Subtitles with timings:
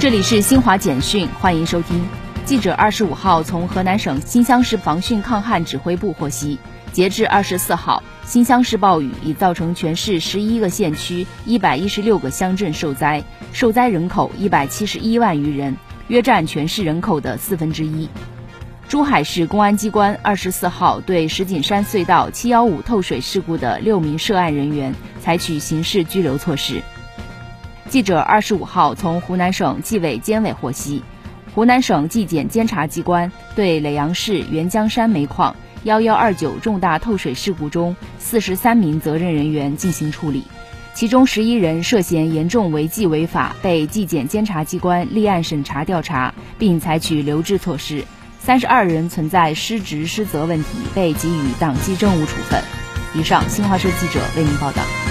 [0.00, 2.02] 这里是新华简讯，欢迎收听。
[2.46, 6.58] 记者二十五号从河南省新乡市防汛抗旱指挥部获悉，
[6.90, 15.76] 截至二十四号，新乡市暴雨已造成全市十一个县区、一百一十六个乡镇受灾，受灾人口一百七十一万余人，
[16.08, 18.08] 约占全市人口的四分之一。
[18.88, 26.80] 珠海市公安机关二十四号对石景山隧道七幺五透水事故的六名涉案人员采取刑事拘留措施。
[27.90, 31.02] 记者二十五号从湖南省纪委监委获悉，
[31.56, 40.44] 湖南省纪检监察机关对耒阳市沅江山煤矿幺幺二九重大透水事故中四十三名责任人员进行处理，
[40.94, 48.04] 其中十一人涉嫌严重违纪违法，被纪检监察机关立案审查调查，并采取留置措施。
[48.38, 52.62] 三十二人存在失职失责问题，被给予党纪政务处分。
[53.16, 55.09] 以上，新华社记者为您报道。